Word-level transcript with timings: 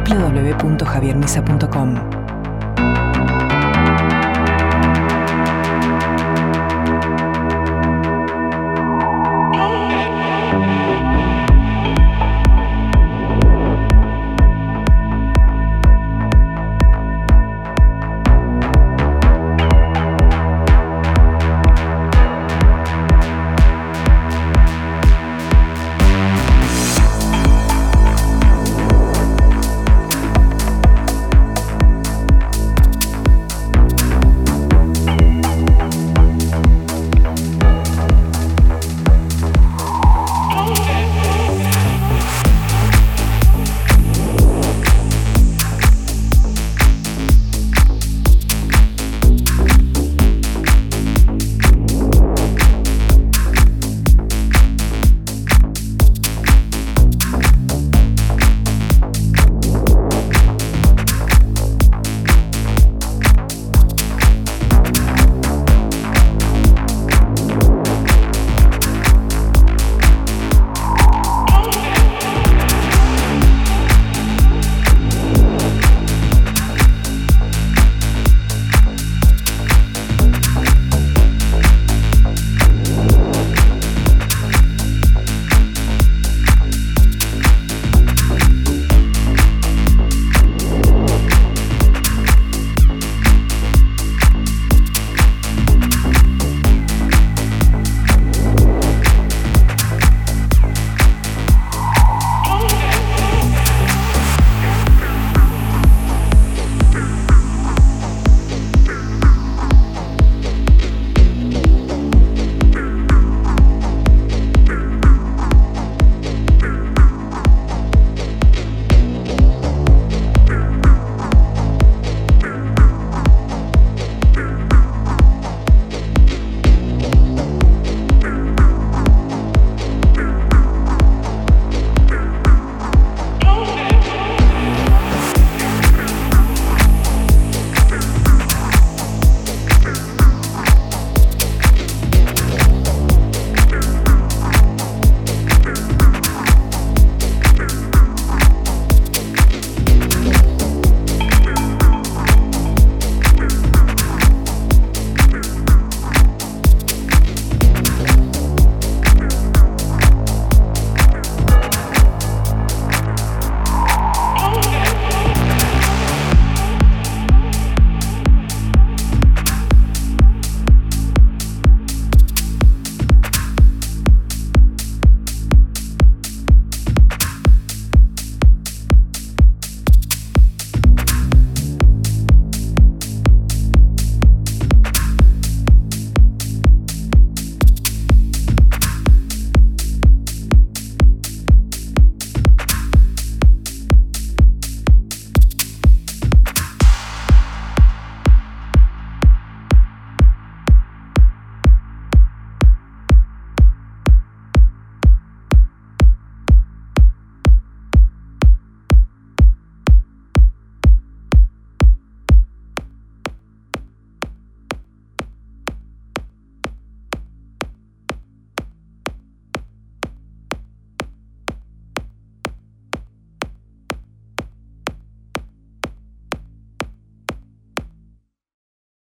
www.javiermisa.com. 0.00 2.15